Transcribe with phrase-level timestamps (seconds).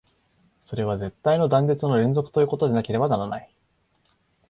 [0.61, 3.53] それは絶対の断絶の連続ということでなければならない。